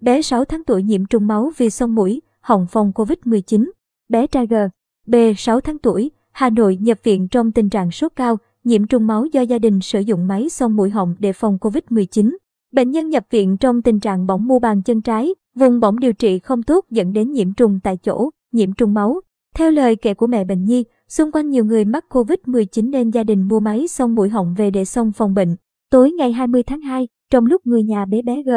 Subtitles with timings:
[0.00, 3.70] Bé 6 tháng tuổi nhiễm trùng máu vì xông mũi, hỏng phòng COVID-19.
[4.08, 4.54] Bé trai G,
[5.06, 9.06] B 6 tháng tuổi, Hà Nội nhập viện trong tình trạng sốt cao, nhiễm trùng
[9.06, 12.36] máu do gia đình sử dụng máy xông mũi họng để phòng COVID-19.
[12.72, 16.12] Bệnh nhân nhập viện trong tình trạng bỏng mu bàn chân trái, vùng bỏng điều
[16.12, 19.20] trị không tốt dẫn đến nhiễm trùng tại chỗ, nhiễm trùng máu.
[19.54, 23.24] Theo lời kể của mẹ bệnh nhi, xung quanh nhiều người mắc COVID-19 nên gia
[23.24, 25.56] đình mua máy xông mũi họng về để xông phòng bệnh.
[25.90, 28.50] Tối ngày 20 tháng 2, trong lúc người nhà bé bé G,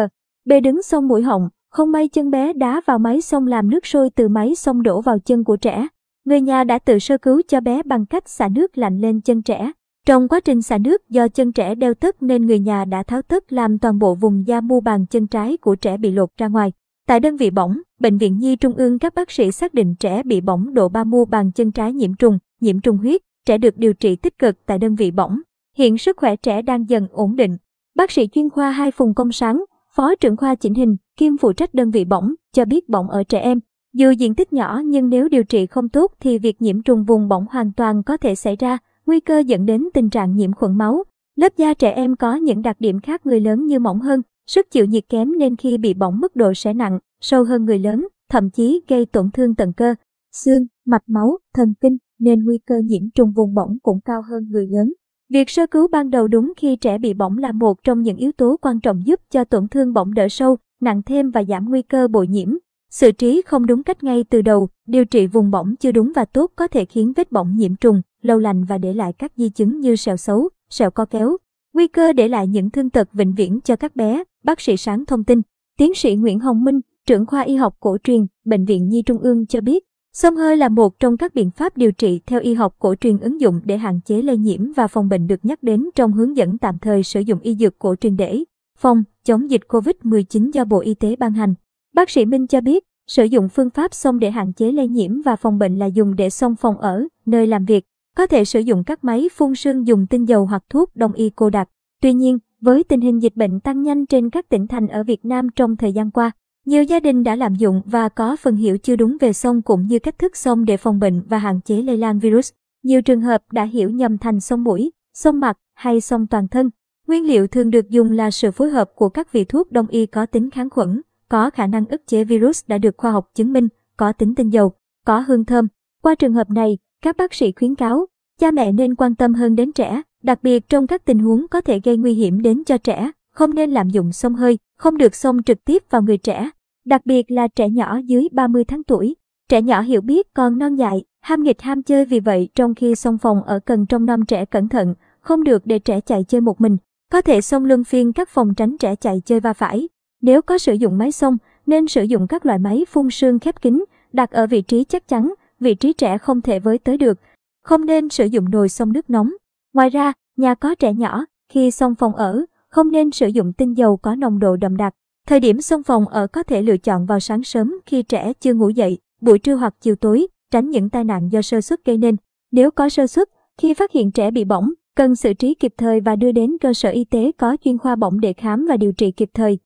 [0.46, 3.86] B đứng xông mũi họng, không may chân bé đá vào máy xông làm nước
[3.86, 5.88] sôi từ máy xông đổ vào chân của trẻ.
[6.26, 9.41] Người nhà đã tự sơ cứu cho bé bằng cách xả nước lạnh lên chân
[9.41, 9.71] trẻ.
[10.08, 13.21] Trong quá trình xả nước do chân trẻ đeo tất nên người nhà đã tháo
[13.21, 16.48] tất làm toàn bộ vùng da mu bàn chân trái của trẻ bị lột ra
[16.48, 16.71] ngoài.
[17.07, 20.23] Tại đơn vị bỏng, Bệnh viện Nhi Trung ương các bác sĩ xác định trẻ
[20.23, 23.77] bị bỏng độ 3 mu bàn chân trái nhiễm trùng, nhiễm trùng huyết, trẻ được
[23.77, 25.41] điều trị tích cực tại đơn vị bỏng.
[25.77, 27.57] Hiện sức khỏe trẻ đang dần ổn định.
[27.96, 29.63] Bác sĩ chuyên khoa 2 Phùng Công Sáng,
[29.96, 33.24] Phó trưởng khoa chỉnh hình, kiêm phụ trách đơn vị bỏng, cho biết bỏng ở
[33.24, 33.60] trẻ em.
[33.94, 37.27] Dù diện tích nhỏ nhưng nếu điều trị không tốt thì việc nhiễm trùng vùng
[37.27, 40.77] bỏng hoàn toàn có thể xảy ra, nguy cơ dẫn đến tình trạng nhiễm khuẩn
[40.77, 41.04] máu.
[41.35, 44.72] Lớp da trẻ em có những đặc điểm khác người lớn như mỏng hơn, sức
[44.72, 48.07] chịu nhiệt kém nên khi bị bỏng mức độ sẽ nặng, sâu hơn người lớn,
[48.30, 49.96] thậm chí gây tổn thương tận cơ,
[50.32, 54.50] xương, mạch máu, thần kinh nên nguy cơ nhiễm trùng vùng bỏng cũng cao hơn
[54.50, 54.94] người lớn.
[55.34, 58.31] Việc sơ cứu ban đầu đúng khi trẻ bị bỏng là một trong những yếu
[58.31, 61.81] tố quan trọng giúp cho tổn thương bỏng đỡ sâu, nặng thêm và giảm nguy
[61.81, 62.57] cơ bội nhiễm.
[62.91, 66.25] Xử trí không đúng cách ngay từ đầu, điều trị vùng bỏng chưa đúng và
[66.25, 69.50] tốt có thể khiến vết bỏng nhiễm trùng, lâu lành và để lại các di
[69.50, 71.38] chứng như sẹo xấu, sẹo co kéo.
[71.73, 75.06] Nguy cơ để lại những thương tật vĩnh viễn cho các bé, bác sĩ sáng
[75.06, 75.41] thông tin.
[75.78, 79.19] Tiến sĩ Nguyễn Hồng Minh, trưởng khoa y học cổ truyền, Bệnh viện Nhi Trung
[79.19, 79.84] ương cho biết,
[80.14, 83.19] xông hơi là một trong các biện pháp điều trị theo y học cổ truyền
[83.19, 86.38] ứng dụng để hạn chế lây nhiễm và phòng bệnh được nhắc đến trong hướng
[86.38, 88.44] dẫn tạm thời sử dụng y dược cổ truyền để
[88.78, 91.53] phòng chống dịch COVID-19 do Bộ Y tế ban hành.
[91.94, 95.22] Bác sĩ Minh cho biết, sử dụng phương pháp xông để hạn chế lây nhiễm
[95.22, 97.86] và phòng bệnh là dùng để xông phòng ở, nơi làm việc.
[98.18, 101.29] Có thể sử dụng các máy phun sương dùng tinh dầu hoặc thuốc đông y
[101.29, 101.69] cô đặc.
[102.02, 105.25] Tuy nhiên, với tình hình dịch bệnh tăng nhanh trên các tỉnh thành ở Việt
[105.25, 106.31] Nam trong thời gian qua,
[106.66, 109.88] nhiều gia đình đã lạm dụng và có phần hiểu chưa đúng về sông cũng
[109.88, 112.51] như cách thức sông để phòng bệnh và hạn chế lây lan virus.
[112.84, 116.69] Nhiều trường hợp đã hiểu nhầm thành sông mũi, sông mặt hay sông toàn thân.
[117.07, 120.06] Nguyên liệu thường được dùng là sự phối hợp của các vị thuốc đông y
[120.06, 123.53] có tính kháng khuẩn, có khả năng ức chế virus đã được khoa học chứng
[123.53, 124.72] minh, có tính tinh dầu,
[125.06, 125.68] có hương thơm.
[126.02, 128.06] Qua trường hợp này, các bác sĩ khuyến cáo,
[128.40, 131.62] cha mẹ nên quan tâm hơn đến trẻ, đặc biệt trong các tình huống có
[131.62, 135.16] thể gây nguy hiểm đến cho trẻ, không nên lạm dụng xông hơi, không được
[135.16, 136.49] xông trực tiếp vào người trẻ,
[136.85, 139.16] đặc biệt là trẻ nhỏ dưới 30 tháng tuổi.
[139.49, 142.95] Trẻ nhỏ hiểu biết còn non dại, ham nghịch ham chơi vì vậy trong khi
[142.95, 146.41] xông phòng ở cần trong năm trẻ cẩn thận, không được để trẻ chạy chơi
[146.41, 146.77] một mình.
[147.11, 149.89] Có thể xông luân phiên các phòng tránh trẻ chạy chơi va phải.
[150.22, 153.61] Nếu có sử dụng máy xông, nên sử dụng các loại máy phun sương khép
[153.61, 153.83] kín,
[154.13, 157.19] đặt ở vị trí chắc chắn, vị trí trẻ không thể với tới được.
[157.63, 159.33] Không nên sử dụng nồi xông nước nóng.
[159.73, 163.73] Ngoài ra, nhà có trẻ nhỏ, khi xông phòng ở, không nên sử dụng tinh
[163.73, 164.94] dầu có nồng độ đậm đặc.
[165.28, 168.53] Thời điểm xông phòng ở có thể lựa chọn vào sáng sớm khi trẻ chưa
[168.53, 171.97] ngủ dậy, buổi trưa hoặc chiều tối, tránh những tai nạn do sơ suất gây
[171.97, 172.16] nên.
[172.51, 176.00] Nếu có sơ suất, khi phát hiện trẻ bị bỏng, cần xử trí kịp thời
[176.00, 178.94] và đưa đến cơ sở y tế có chuyên khoa bỏng để khám và điều
[178.94, 179.57] trị kịp thời.